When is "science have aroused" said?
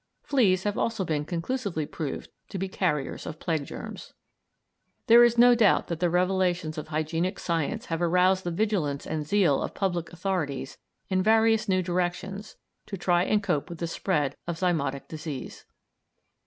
7.37-8.43